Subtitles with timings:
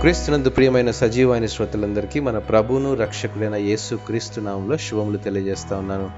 [0.00, 6.10] క్రీస్తునందు ప్రియమైన సజీవమైన శ్రోతలందరికీ మన ప్రభువును రక్షకుడైన యేసు క్రీస్తు నామంలో శుభములు తెలియజేస్తా ఉన్నాను.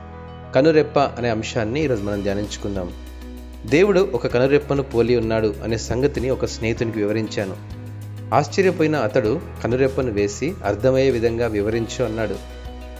[0.54, 2.92] కనురెప్ప అనే అంశాన్ని ఈరోజు మనం ధ్యానించుకుందాం.
[3.66, 7.56] దేవుడు ఒక కనురెప్పను పోలి ఉన్నాడు అనే సంగతిని ఒక స్నేహితునికి వివరించాను.
[8.34, 12.34] ఆశ్చర్యపోయిన అతడు కనురెప్పను వేసి అర్థమయ్యే విధంగా వివరించు అన్నాడు.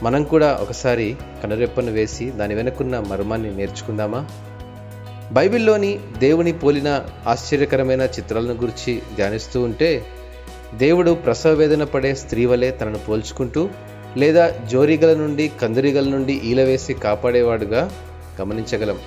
[0.03, 4.27] మనం కూడా ఒకసారి కనురెప్పను వేసి దాని వెనుకున్న మర్మాన్ని నేర్చుకుందామా?
[5.33, 10.07] బైబిల్లోని దేవుని పోలిన ఆశ్చర్యకరమైన చిత్రాలను గురించి ధ్యానిస్తూ ఉంటే
[10.79, 13.69] దేవుడు ప్రసవ వేదన పడే స్త్రీ వలె తనను పోల్చుకుంటూ
[14.17, 17.93] లేదా జోరిగల నుండి కందిరిగల నుండి ఈలవేసి కాపాడేవాడుగా
[18.41, 18.99] గమనించగలం.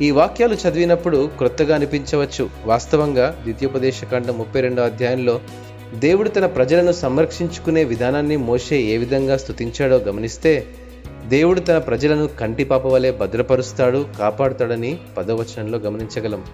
[0.00, 2.50] ఈ వాక్యాలు చదివినప్పుడు క్రొత్తగా అనిపించవచ్చు.
[2.64, 5.40] వాస్తవంగా ద్వితీయోపదేశకాండ ముప్పై రెండో అధ్యాయంలో
[5.94, 10.66] దేవుడు తన ప్రజలను సంరక్షించుకునే విధానాన్ని మోషే ఏ విధంగా స్తుతించాడో గమనిస్తే
[11.26, 16.44] దేవుడు తన ప్రజలను కంటిపాప వలె భద్రపరుస్తాడు కాపాడుతాడని పదవచనంలో గమనించగలం.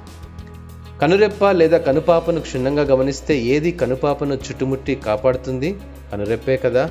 [1.01, 5.77] కనురెప్ప లేదా కనుపాపను క్షుణ్ణంగా గమనిస్తే ఏది కనుపాపను చుట్టుముట్టి కాపాడుతుంది?
[6.13, 6.91] కనురెప్పే కదా.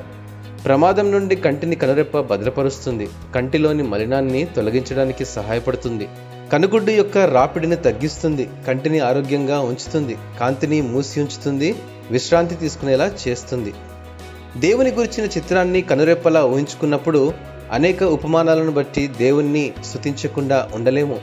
[0.66, 3.08] ప్రమాదం నుండి కంటిని కనురెప్ప భద్రపరుస్తుంది.
[3.36, 6.08] కంటిలోని మలినాన్ని తొలగించడానికి సహాయపడుతుంది.
[6.54, 8.50] కనుగుడ్డు యొక్క రాపిడిని తగ్గిస్తుంది.
[8.68, 10.18] కంటిని ఆరోగ్యంగా ఉంచుతుంది.
[10.40, 11.76] కాంతిని మూసి ఉంచుతుంది.
[12.12, 13.74] విశ్రాంతి తీసుకునేలా చేస్తుంది.
[14.58, 17.34] దేవుని గురించిన చిత్రాన్ని కనురెప్పలా ఊహించుకున్నప్పుడు
[17.72, 21.20] అనేక ఉపమానాలను బట్టి దేవుణ్ణి స్థుతించకుండా ఉండలేము.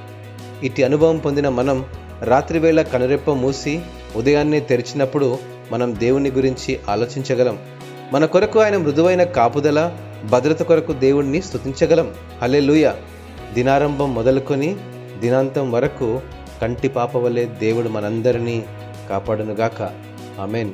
[0.63, 1.85] ఇటు అనుభవం పొందిన మనం
[2.23, 3.81] రాత్రివేళ కనురెప్ప మూసి
[4.17, 5.39] ఉదయాన్నే తెరిచినప్పుడు
[5.73, 7.59] మనం దేవుని గురించి ఆలోచించగలం.
[8.13, 12.15] మన కొరకు ఆయన మృదువైన కాపుదల భద్రత కొరకు దేవుణ్ణి స్తుతించగలం.
[12.43, 12.93] హలెలుయ
[13.55, 14.77] దినారంభం మొదలుకొని
[15.21, 16.21] దినాంతం వరకు
[16.63, 18.65] కంటి పాప వలె దేవుడు మనందరినీ
[19.09, 19.83] కాపాడునుగాక.
[20.41, 20.73] ఆమెన్.